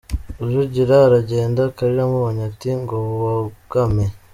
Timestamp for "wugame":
3.09-4.05